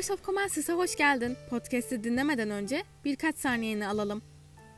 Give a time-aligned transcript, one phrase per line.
[0.00, 1.36] Voice of Comensis'e hoş geldin.
[1.50, 4.22] Podcast'i dinlemeden önce birkaç saniyeni alalım.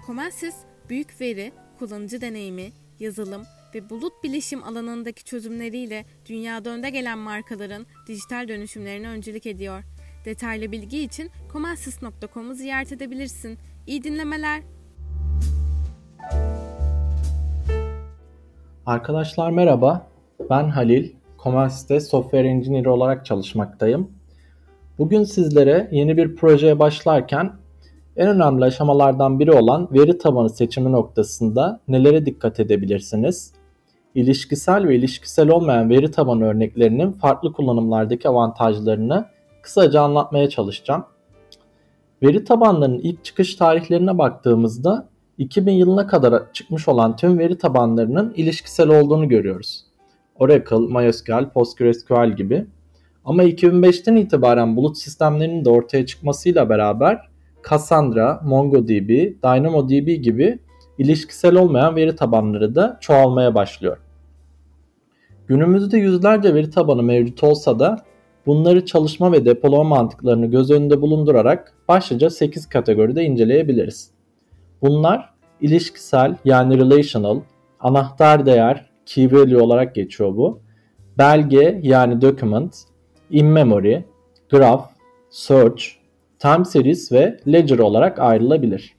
[0.07, 0.55] Comensis,
[0.89, 3.43] büyük veri, kullanıcı deneyimi, yazılım
[3.75, 9.83] ve bulut bilişim alanındaki çözümleriyle dünyada önde gelen markaların dijital dönüşümlerine öncülük ediyor.
[10.25, 13.59] Detaylı bilgi için comensis.com'u ziyaret edebilirsin.
[13.87, 14.63] İyi dinlemeler.
[18.87, 20.07] Arkadaşlar merhaba.
[20.51, 21.13] Ben Halil.
[21.43, 24.22] Comensis'te Software Engineer olarak çalışmaktayım.
[24.99, 27.53] Bugün sizlere yeni bir projeye başlarken
[28.17, 33.53] en önemli aşamalardan biri olan veri tabanı seçimi noktasında nelere dikkat edebilirsiniz?
[34.15, 39.27] İlişkisel ve ilişkisel olmayan veri tabanı örneklerinin farklı kullanımlardaki avantajlarını
[39.63, 41.05] kısaca anlatmaya çalışacağım.
[42.23, 48.89] Veri tabanlarının ilk çıkış tarihlerine baktığımızda 2000 yılına kadar çıkmış olan tüm veri tabanlarının ilişkisel
[48.89, 49.85] olduğunu görüyoruz.
[50.35, 52.67] Oracle, MySQL, PostgreSQL gibi.
[53.25, 57.29] Ama 2005'ten itibaren bulut sistemlerinin de ortaya çıkmasıyla beraber
[57.71, 59.09] Cassandra, MongoDB,
[59.43, 60.59] DynamoDB gibi
[60.99, 63.99] ilişkisel olmayan veri tabanları da çoğalmaya başlıyor.
[65.47, 68.05] Günümüzde yüzlerce veri tabanı mevcut olsa da
[68.47, 74.11] bunları çalışma ve depolama mantıklarını göz önünde bulundurarak başlıca 8 kategoride inceleyebiliriz.
[74.83, 77.41] Bunlar ilişkisel yani relational,
[77.81, 80.61] anahtar değer, key value olarak geçiyor bu,
[81.19, 82.77] belge yani document,
[83.33, 84.05] in-memory,
[84.51, 84.89] graph,
[85.31, 85.85] search,
[86.39, 88.97] time series ve ledger olarak ayrılabilir.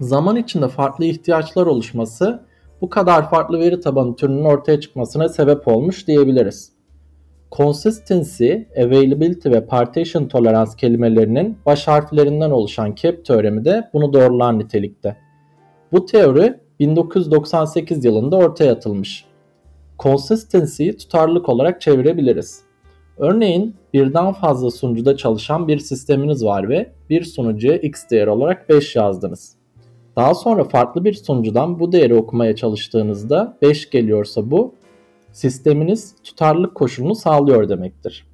[0.00, 2.46] Zaman içinde farklı ihtiyaçlar oluşması
[2.80, 6.72] bu kadar farklı veri tabanı türünün ortaya çıkmasına sebep olmuş diyebiliriz.
[7.52, 15.16] Consistency, Availability ve Partition Tolerance kelimelerinin baş harflerinden oluşan CAP teoremi de bunu doğrular nitelikte.
[15.92, 19.24] Bu teori 1998 yılında ortaya atılmış.
[19.98, 22.65] Consistency'yi tutarlılık olarak çevirebiliriz.
[23.18, 28.96] Örneğin birden fazla sunucuda çalışan bir sisteminiz var ve bir sunucuya x değer olarak 5
[28.96, 29.56] yazdınız.
[30.16, 34.74] Daha sonra farklı bir sunucudan bu değeri okumaya çalıştığınızda 5 geliyorsa bu
[35.32, 38.26] sisteminiz tutarlılık koşulunu sağlıyor demektir.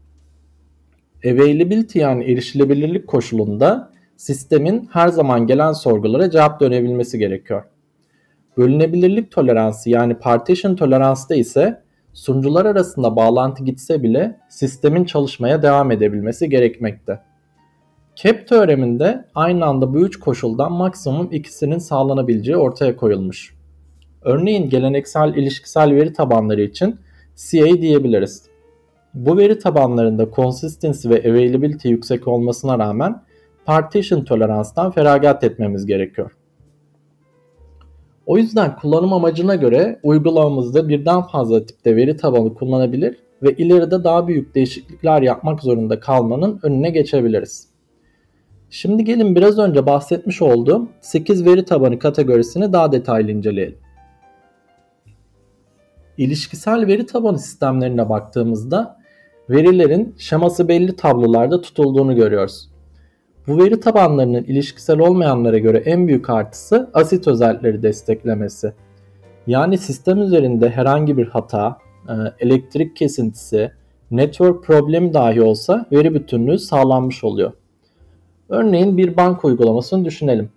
[1.26, 7.64] Availability yani erişilebilirlik koşulunda sistemin her zaman gelen sorgulara cevap dönebilmesi gerekiyor.
[8.56, 11.82] Bölünebilirlik toleransı yani partition toleransı ise
[12.12, 17.20] sunucular arasında bağlantı gitse bile sistemin çalışmaya devam edebilmesi gerekmekte.
[18.16, 23.54] CAP teoreminde aynı anda bu üç koşuldan maksimum ikisinin sağlanabileceği ortaya koyulmuş.
[24.22, 26.98] Örneğin geleneksel ilişkisel veri tabanları için
[27.36, 28.42] CA diyebiliriz.
[29.14, 33.22] Bu veri tabanlarında consistency ve availability yüksek olmasına rağmen
[33.64, 36.32] partition toleranstan feragat etmemiz gerekiyor.
[38.26, 44.28] O yüzden kullanım amacına göre uygulamamızda birden fazla tipte veri tabanı kullanabilir ve ileride daha
[44.28, 47.68] büyük değişiklikler yapmak zorunda kalmanın önüne geçebiliriz.
[48.70, 53.78] Şimdi gelin biraz önce bahsetmiş olduğum 8 veri tabanı kategorisini daha detaylı inceleyelim.
[56.18, 58.96] İlişkisel veri tabanı sistemlerine baktığımızda
[59.50, 62.71] verilerin şeması belli tablolarda tutulduğunu görüyoruz.
[63.48, 68.72] Bu veri tabanlarının ilişkisel olmayanlara göre en büyük artısı asit özellikleri desteklemesi.
[69.46, 73.72] Yani sistem üzerinde herhangi bir hata, e, elektrik kesintisi,
[74.10, 77.52] network problemi dahi olsa veri bütünlüğü sağlanmış oluyor.
[78.48, 80.50] Örneğin bir banka uygulamasını düşünelim.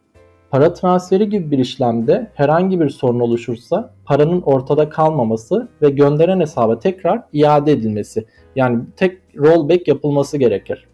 [0.52, 6.80] Para transferi gibi bir işlemde herhangi bir sorun oluşursa paranın ortada kalmaması ve gönderen hesaba
[6.80, 8.26] tekrar iade edilmesi
[8.56, 10.88] yani tek rollback yapılması gerekir.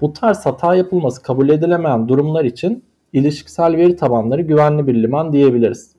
[0.00, 5.96] Bu tarz hata yapılması kabul edilemeyen durumlar için ilişkisel veri tabanları güvenli bir liman diyebiliriz.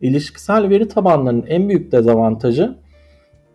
[0.00, 2.76] İlişkisel veri tabanlarının en büyük dezavantajı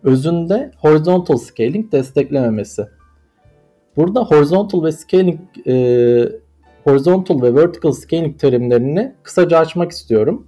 [0.02, 2.88] özünde horizontal scaling desteklememesi.
[3.96, 5.74] Burada horizontal ve scaling e,
[6.84, 10.46] horizontal ve vertical scaling terimlerini kısaca açmak istiyorum.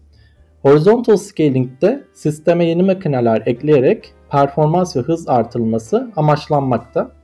[0.63, 7.20] Horizontal scaling'de sisteme yeni makineler ekleyerek performans ve hız artırılması amaçlanmakta.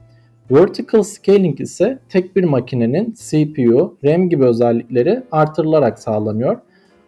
[0.51, 6.59] Vertical scaling ise tek bir makinenin CPU, RAM gibi özellikleri artırılarak sağlanıyor.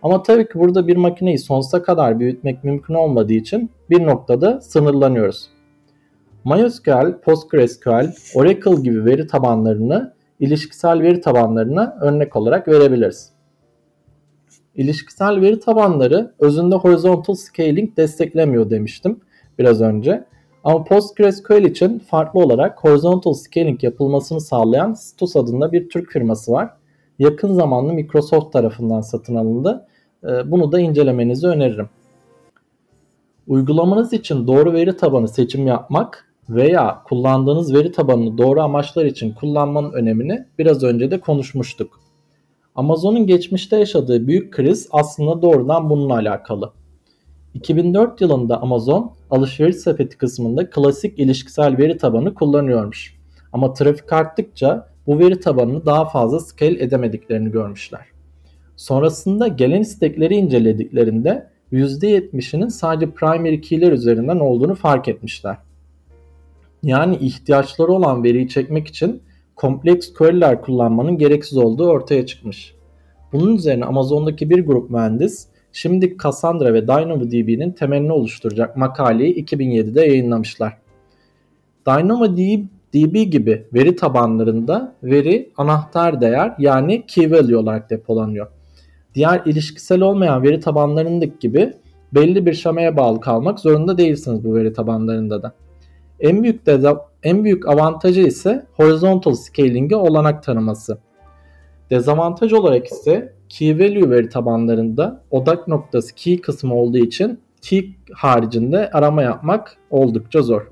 [0.02, 5.48] Ama tabii ki burada bir makineyi sonsuza kadar büyütmek mümkün olmadığı için bir noktada sınırlanıyoruz.
[6.44, 13.30] MySQL, PostgreSQL, Oracle gibi veri tabanlarını ilişkisel veri tabanlarına örnek olarak verebiliriz.
[14.74, 19.20] İlişkisel veri tabanları özünde horizontal scaling desteklemiyor demiştim
[19.58, 20.24] biraz önce.
[20.68, 26.70] Ama PostgreSQL için farklı olarak horizontal scaling yapılmasını sağlayan Stus adında bir Türk firması var.
[27.18, 29.86] Yakın zamanda Microsoft tarafından satın alındı.
[30.24, 31.88] Ee, bunu da incelemenizi öneririm.
[33.46, 39.92] Uygulamanız için doğru veri tabanı seçim yapmak veya kullandığınız veri tabanını doğru amaçlar için kullanmanın
[39.92, 42.00] önemini biraz önce de konuşmuştuk.
[42.74, 46.72] Amazon'un geçmişte yaşadığı büyük kriz aslında doğrudan bununla alakalı.
[47.54, 53.18] 2004 yılında Amazon alışveriş sepeti kısmında klasik ilişkisel veri tabanı kullanıyormuş.
[53.52, 58.06] Ama trafik arttıkça bu veri tabanını daha fazla scale edemediklerini görmüşler.
[58.76, 65.56] Sonrasında gelen istekleri incelediklerinde %70'inin sadece primary key'ler üzerinden olduğunu fark etmişler.
[66.82, 69.22] Yani ihtiyaçları olan veriyi çekmek için
[69.56, 72.74] kompleks query'ler kullanmanın gereksiz olduğu ortaya çıkmış.
[73.32, 80.78] Bunun üzerine Amazon'daki bir grup mühendis şimdi Cassandra ve DynamoDB'nin temelini oluşturacak makaleyi 2007'de yayınlamışlar.
[81.86, 88.46] DynamoDB gibi veri tabanlarında veri anahtar değer yani key value olarak depolanıyor.
[89.14, 91.72] Diğer ilişkisel olmayan veri tabanlarındaki gibi
[92.14, 95.52] belli bir şemaya bağlı kalmak zorunda değilsiniz bu veri tabanlarında da.
[96.20, 100.98] En büyük de en büyük avantajı ise horizontal scaling'e olanak tanıması.
[101.90, 108.90] Dezavantaj olarak ise key value veri tabanlarında odak noktası key kısmı olduğu için key haricinde
[108.90, 110.70] arama yapmak oldukça zor.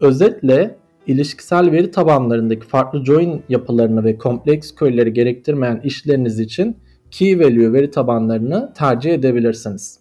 [0.00, 0.76] Özetle
[1.06, 6.76] ilişkisel veri tabanlarındaki farklı join yapılarını ve kompleks query'leri gerektirmeyen işleriniz için
[7.10, 10.00] key value veri tabanlarını tercih edebilirsiniz.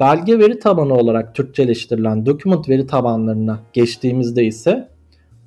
[0.00, 4.88] Belge veri tabanı olarak Türkçeleştirilen document veri tabanlarına geçtiğimizde ise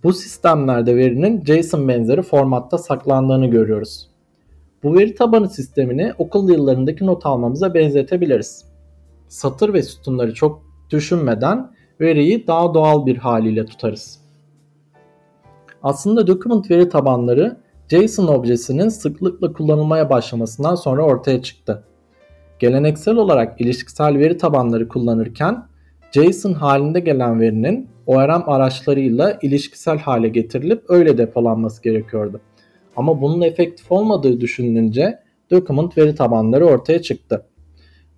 [0.03, 4.09] bu sistemlerde verinin JSON benzeri formatta saklandığını görüyoruz.
[4.83, 8.65] Bu veri tabanı sistemini okul yıllarındaki not almamıza benzetebiliriz.
[9.27, 14.19] Satır ve sütunları çok düşünmeden veriyi daha doğal bir haliyle tutarız.
[15.83, 17.57] Aslında document veri tabanları
[17.89, 21.83] JSON objesinin sıklıkla kullanılmaya başlamasından sonra ortaya çıktı.
[22.59, 25.68] Geleneksel olarak ilişkisel veri tabanları kullanırken
[26.11, 32.41] JSON halinde gelen verinin ORM araçlarıyla ilişkisel hale getirilip öyle depolanması gerekiyordu.
[32.95, 35.19] Ama bunun efektif olmadığı düşünülünce
[35.51, 37.45] document veri tabanları ortaya çıktı.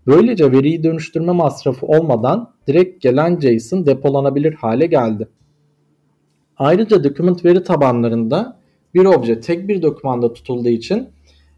[0.07, 5.27] Böylece veriyi dönüştürme masrafı olmadan direkt gelen JSON depolanabilir hale geldi.
[6.57, 8.59] Ayrıca document veri tabanlarında
[8.93, 11.09] bir obje tek bir dokümanda tutulduğu için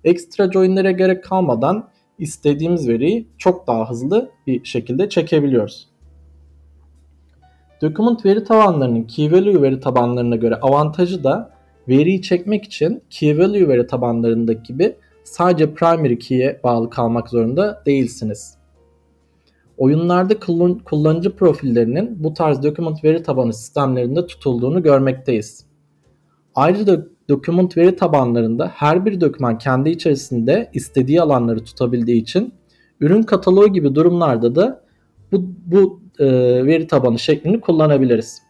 [0.04, 1.90] ekstra joinlere gerek kalmadan
[2.20, 5.93] istediğimiz veriyi çok daha hızlı bir şekilde çekebiliyoruz.
[7.82, 11.52] Document veri tabanlarının key value veri tabanlarına göre avantajı da
[11.88, 18.58] veriyi çekmek için key value veri tabanlarındaki gibi sadece primary key'e bağlı kalmak zorunda değilsiniz.
[19.78, 20.40] Oyunlarda
[20.86, 25.66] kullanıcı profillerinin bu tarz document veri tabanı sistemlerinde tutulduğunu görmekteyiz.
[26.56, 32.54] Ayrıca document veri tabanlarında her bir doküman kendi içerisinde istediği alanları tutabildiği için
[33.00, 34.84] ürün kataloğu gibi durumlarda da
[35.32, 36.26] bu, bu e,
[36.66, 38.42] veri tabanı şeklini kullanabiliriz.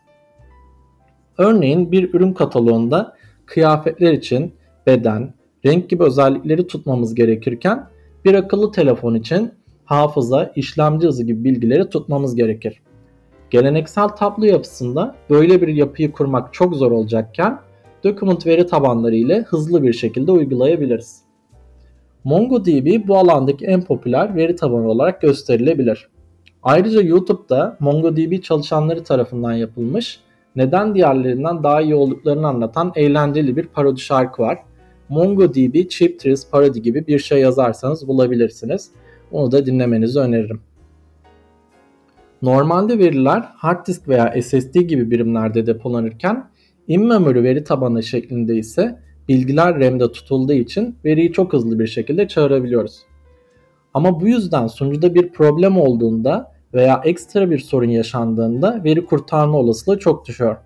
[1.37, 3.15] Örneğin bir ürün kataloğunda
[3.45, 4.53] kıyafetler için
[4.87, 5.33] beden,
[5.65, 7.87] renk gibi özellikleri tutmamız gerekirken
[8.25, 9.51] bir akıllı telefon için
[9.85, 12.81] hafıza, işlemci hızı gibi bilgileri tutmamız gerekir.
[13.49, 17.59] Geleneksel tablo yapısında böyle bir yapıyı kurmak çok zor olacakken
[18.03, 21.21] document veri tabanları ile hızlı bir şekilde uygulayabiliriz.
[22.23, 26.09] MongoDB bu alandaki en popüler veri tabanı olarak gösterilebilir.
[26.63, 30.19] Ayrıca YouTube'da MongoDB çalışanları tarafından yapılmış,
[30.55, 34.59] neden diğerlerinden daha iyi olduklarını anlatan eğlenceli bir parodi şarkı var.
[35.09, 38.91] MongoDB Cheap Thrills Parody gibi bir şey yazarsanız bulabilirsiniz.
[39.31, 40.61] Onu da dinlemenizi öneririm.
[42.41, 46.49] Normalde veriler hard disk veya SSD gibi birimlerde depolanırken
[46.87, 52.99] in-memory veri tabanı şeklinde ise bilgiler RAM'de tutulduğu için veriyi çok hızlı bir şekilde çağırabiliyoruz.
[53.93, 59.99] Ama bu yüzden sunucuda bir problem olduğunda veya ekstra bir sorun yaşandığında veri kurtarma olasılığı
[59.99, 60.57] çok düşüyor.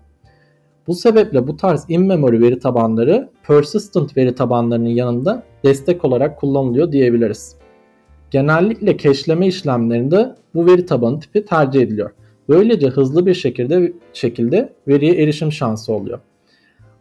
[0.86, 7.56] Bu sebeple bu tarz in-memory veri tabanları persistent veri tabanlarının yanında destek olarak kullanılıyor diyebiliriz.
[8.30, 12.10] Genellikle cache'leme işlemlerinde bu veri tabanı tipi tercih ediliyor.
[12.48, 16.18] Böylece hızlı bir şekilde şekilde veriye erişim şansı oluyor.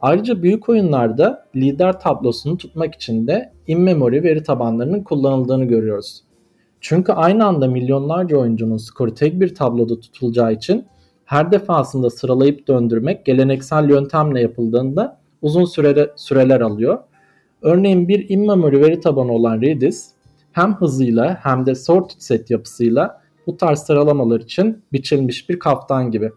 [0.02, 6.24] Ayrıca büyük oyunlarda lider tablosunu tutmak için de in-memory veri tabanlarının kullanıldığını görüyoruz.
[6.89, 10.86] Çünkü aynı anda milyonlarca oyuncunun skoru tek bir tabloda tutulacağı için
[11.25, 17.00] her defasında sıralayıp döndürmek geleneksel yöntemle yapıldığında uzun sürede, süreler alıyor.
[17.62, 20.12] Örneğin bir in-memory veri tabanı olan Redis
[20.51, 26.32] hem hızıyla hem de sorted set yapısıyla bu tarz sıralamalar için biçilmiş bir kaftan gibi.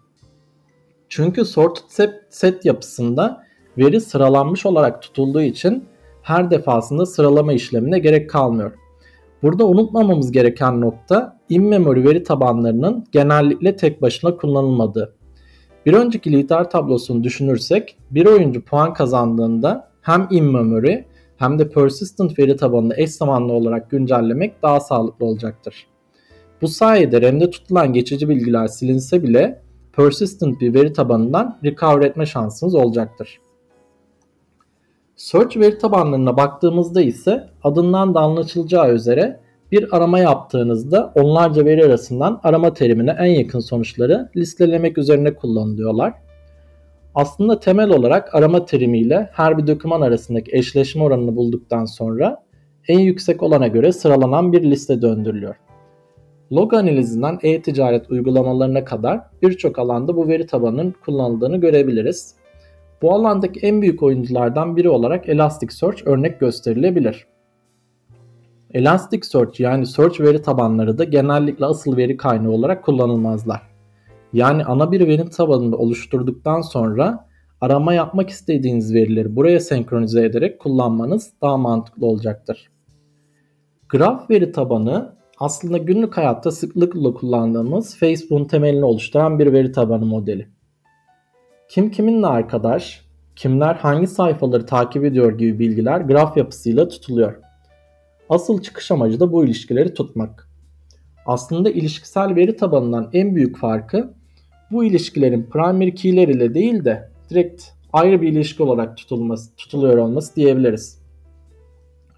[1.09, 3.45] Çünkü sorted set, set yapısında
[3.79, 5.85] veri sıralanmış olarak tutulduğu için
[6.23, 8.73] her defasında sıralama işlemine gerek kalmıyor.
[9.43, 15.15] Burada unutmamamız gereken nokta in-memory veri tabanlarının genellikle tek başına kullanılmadığı.
[15.87, 21.05] Bir önceki lider tablosunu düşünürsek bir oyuncu puan kazandığında hem in-memory
[21.37, 25.87] hem de persistent veri tabanını eş zamanlı olarak güncellemek daha sağlıklı olacaktır.
[26.63, 32.75] Bu sayede RAM'de tutulan geçici bilgiler silinse bile persistent bir veri tabanından recover etme şansınız
[32.75, 33.39] olacaktır.
[35.21, 39.41] Search veri tabanlarına baktığımızda ise adından da anlaşılacağı üzere
[39.73, 46.15] bir arama yaptığınızda onlarca veri arasından arama terimine en yakın sonuçları listelemek üzerine kullanılıyorlar.
[47.15, 52.43] Aslında temel olarak arama terimiyle her bir doküman arasındaki eşleşme oranını bulduktan sonra
[52.89, 55.55] en yüksek olana göre sıralanan bir liste döndürülüyor.
[56.53, 62.40] Log analizinden e-ticaret uygulamalarına kadar birçok alanda bu veri tabanının kullanıldığını görebiliriz.
[63.03, 67.27] Bu alandaki en büyük oyunculardan biri olarak Elasticsearch örnek gösterilebilir.
[68.71, 73.63] Elasticsearch yani search veri tabanları da genellikle asıl veri kaynağı olarak kullanılmazlar.
[74.33, 77.29] Yani ana bir veri tabanını oluşturduktan sonra
[77.61, 82.71] arama yapmak istediğiniz verileri buraya senkronize ederek kullanmanız daha mantıklı olacaktır.
[83.89, 90.49] Graf veri tabanı aslında günlük hayatta sıklıkla kullandığımız Facebook'un temelini oluşturan bir veri tabanı modeli.
[91.71, 93.05] Kim kiminle arkadaş,
[93.37, 97.35] kimler hangi sayfaları takip ediyor gibi bilgiler graf yapısıyla tutuluyor.
[98.29, 100.49] Asıl çıkış amacı da bu ilişkileri tutmak.
[101.27, 104.15] Aslında ilişkisel veri tabanından en büyük farkı
[104.71, 110.37] bu ilişkilerin primary key'ler ile değil de direkt ayrı bir ilişki olarak tutulması, tutuluyor olması
[110.37, 111.03] diyebiliriz.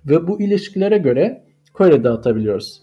[0.07, 1.45] Ve bu ilişkilere göre
[1.75, 2.83] query dağıtabiliyoruz.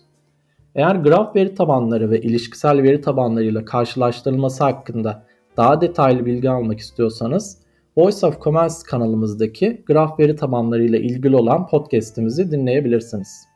[0.76, 7.58] Eğer graf veri tabanları ve ilişkisel veri tabanlarıyla karşılaştırılması hakkında daha detaylı bilgi almak istiyorsanız
[7.98, 13.48] Voice of Commerce kanalımızdaki graf veri tabanlarıyla ilgili olan podcast'imizi dinleyebilirsiniz.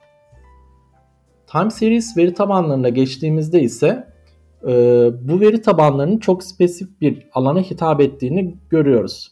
[1.48, 4.08] Time Series veri tabanlarına geçtiğimizde ise
[4.68, 4.72] e,
[5.22, 9.32] bu veri tabanlarının çok spesifik bir alana hitap ettiğini görüyoruz.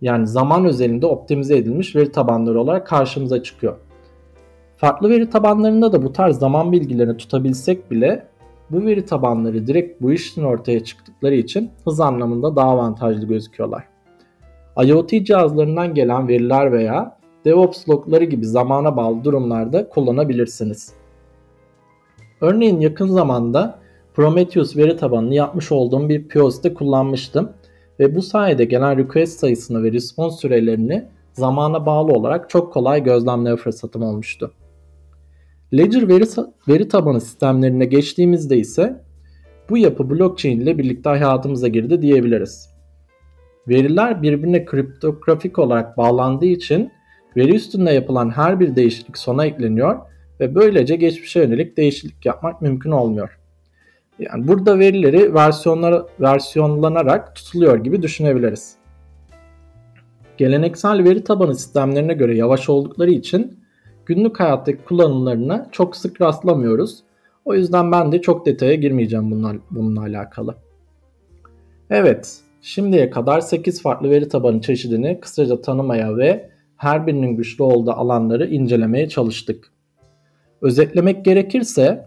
[0.00, 3.76] Yani zaman özelinde optimize edilmiş veri tabanları olarak karşımıza çıkıyor.
[4.76, 8.26] Farklı veri tabanlarında da bu tarz zaman bilgilerini tutabilsek bile
[8.72, 13.84] bu veri tabanları direkt bu işin ortaya çıktıkları için hız anlamında daha avantajlı gözüküyorlar.
[14.84, 20.92] IoT cihazlarından gelen veriler veya DevOps logları gibi zamana bağlı durumlarda kullanabilirsiniz.
[22.40, 23.78] Örneğin yakın zamanda
[24.14, 27.52] Prometheus veri tabanını yapmış olduğum bir POS'te kullanmıştım
[28.00, 33.56] ve bu sayede gelen request sayısını ve response sürelerini zamana bağlı olarak çok kolay gözlemleme
[33.56, 34.52] fırsatım olmuştu.
[35.74, 36.24] Ledger veri,
[36.68, 39.00] veri tabanı sistemlerine geçtiğimizde ise
[39.70, 42.68] bu yapı blockchain ile birlikte hayatımıza girdi diyebiliriz.
[43.68, 46.92] Veriler birbirine kriptografik olarak bağlandığı için
[47.36, 49.98] veri üstünde yapılan her bir değişiklik sona ekleniyor
[50.40, 53.38] ve böylece geçmişe yönelik değişiklik yapmak mümkün olmuyor.
[54.18, 58.76] Yani burada verileri versiyonlara, versiyonlanarak tutuluyor gibi düşünebiliriz.
[60.36, 63.61] Geleneksel veri tabanı sistemlerine göre yavaş oldukları için
[64.06, 66.98] günlük hayattaki kullanımlarına çok sık rastlamıyoruz.
[67.44, 70.54] O yüzden ben de çok detaya girmeyeceğim bununla, bununla alakalı.
[71.90, 77.92] Evet, şimdiye kadar 8 farklı veri tabanı çeşidini kısaca tanımaya ve her birinin güçlü olduğu
[77.92, 79.72] alanları incelemeye çalıştık.
[80.62, 82.06] Özetlemek gerekirse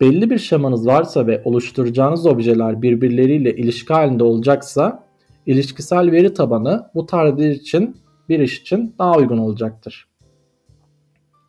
[0.00, 5.04] belli bir şemanız varsa ve oluşturacağınız objeler birbirleriyle ilişki halinde olacaksa
[5.46, 7.96] ilişkisel veri tabanı bu tarz için
[8.28, 10.08] bir iş için daha uygun olacaktır.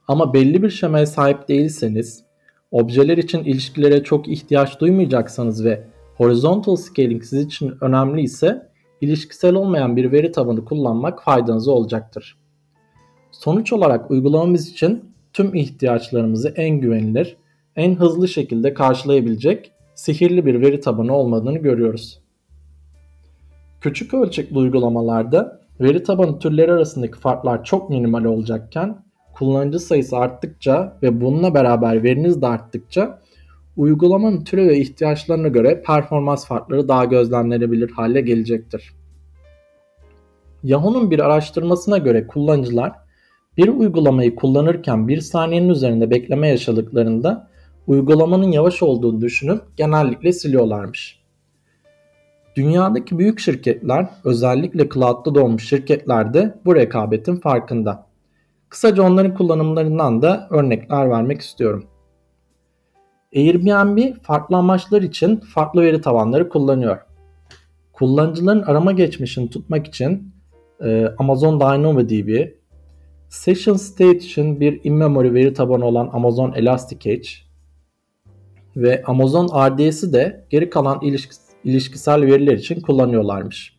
[0.09, 2.23] Ama belli bir şemaya sahip değilseniz,
[2.71, 5.83] objeler için ilişkilere çok ihtiyaç duymayacaksanız ve
[6.17, 8.69] horizontal scaling siz için önemli ise
[9.01, 12.37] ilişkisel olmayan bir veri tabanı kullanmak faydanıza olacaktır.
[13.31, 17.37] Sonuç olarak uygulamamız için tüm ihtiyaçlarımızı en güvenilir,
[17.75, 22.19] en hızlı şekilde karşılayabilecek sihirli bir veri tabanı olmadığını görüyoruz.
[23.81, 29.08] Küçük ölçekli uygulamalarda veri tabanı türleri arasındaki farklar çok minimal olacakken
[29.39, 33.19] kullanıcı sayısı arttıkça ve bununla beraber veriniz de arttıkça
[33.77, 38.93] uygulamanın türü ve ihtiyaçlarına göre performans farkları daha gözlemlenebilir hale gelecektir.
[40.63, 42.91] Yahoo'nun bir araştırmasına göre kullanıcılar
[43.57, 47.47] bir uygulamayı kullanırken bir saniyenin üzerinde bekleme yaşadıklarında
[47.87, 51.19] uygulamanın yavaş olduğunu düşünüp genellikle siliyorlarmış.
[52.55, 58.08] Dünyadaki büyük şirketler özellikle cloud'da doğmuş şirketler de bu rekabetin farkında.
[58.69, 61.85] Kısaca onların kullanımlarından da örnekler vermek istiyorum.
[63.35, 66.97] Airbnb farklı amaçlar için farklı veri tabanları kullanıyor.
[67.93, 70.33] Kullanıcıların arama geçmişini tutmak için
[70.83, 72.47] e, Amazon DynamoDB,
[73.29, 77.29] Session State için bir in-memory veri tabanı olan Amazon Elasticsearch
[78.75, 81.01] ve Amazon RDS'i de geri kalan
[81.63, 83.78] ilişkisel veriler için kullanıyorlarmış.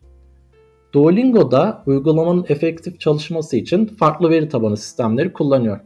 [0.92, 5.80] Duolingo'da uygulamanın efektif çalışması için farklı veri tabanı sistemleri kullanıyor.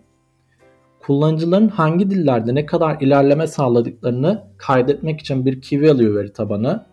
[1.00, 6.86] Kullanıcıların hangi dillerde ne kadar ilerleme sağladıklarını kaydetmek için bir key value veri tabanı,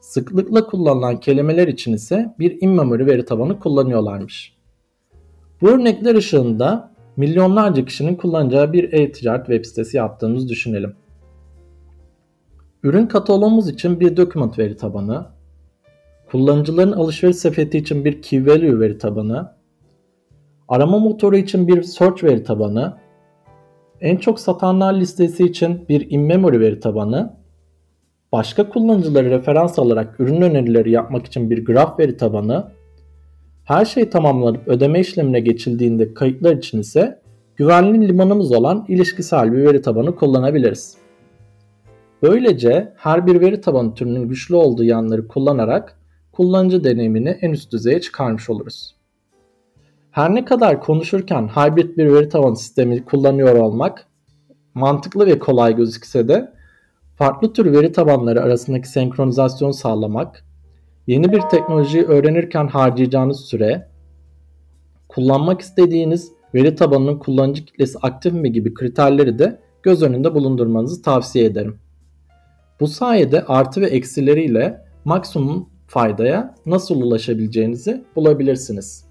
[0.00, 4.56] sıklıkla kullanılan kelimeler için ise bir in-memory veri tabanı kullanıyorlarmış.
[5.60, 10.94] Bu örnekler ışığında milyonlarca kişinin kullanacağı bir e-ticaret web sitesi yaptığımızı düşünelim.
[12.82, 15.26] Ürün kataloğumuz için bir document veri tabanı,
[16.30, 19.52] kullanıcıların alışveriş sepeti için bir key value veri tabanı,
[20.68, 22.96] arama motoru için bir search veri tabanı,
[24.00, 27.36] en çok satanlar listesi için bir in-memory veri tabanı,
[28.32, 32.72] başka kullanıcıları referans alarak ürün önerileri yapmak için bir graf veri tabanı,
[33.64, 37.20] her şey tamamlanıp ödeme işlemine geçildiğinde kayıtlar için ise
[37.56, 40.96] güvenli limanımız olan ilişkisel bir veri tabanı kullanabiliriz.
[42.22, 45.97] Böylece her bir veri tabanı türünün güçlü olduğu yanları kullanarak
[46.38, 48.94] kullanıcı deneyimini en üst düzeye çıkarmış oluruz.
[50.10, 54.06] Her ne kadar konuşurken hibrit bir veri tabanı sistemi kullanıyor olmak
[54.74, 56.52] mantıklı ve kolay gözükse de
[57.16, 60.44] farklı tür veri tabanları arasındaki senkronizasyon sağlamak,
[61.06, 63.88] yeni bir teknolojiyi öğrenirken harcayacağınız süre,
[65.08, 71.44] kullanmak istediğiniz veri tabanının kullanıcı kitlesi aktif mi gibi kriterleri de göz önünde bulundurmanızı tavsiye
[71.44, 71.78] ederim.
[72.80, 79.04] Bu sayede artı ve eksileriyle maksimum faydaya nasıl ulaşabileceğinizi bulabilirsiniz.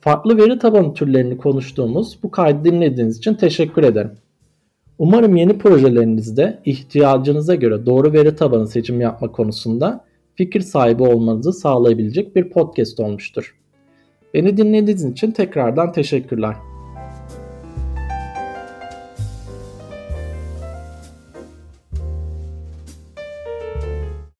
[0.00, 4.12] Farklı veri tabanı türlerini konuştuğumuz bu kaydı dinlediğiniz için teşekkür ederim.
[4.98, 12.36] Umarım yeni projelerinizde ihtiyacınıza göre doğru veri tabanı seçimi yapma konusunda fikir sahibi olmanızı sağlayabilecek
[12.36, 13.56] bir podcast olmuştur.
[14.34, 16.56] Beni dinlediğiniz için tekrardan teşekkürler.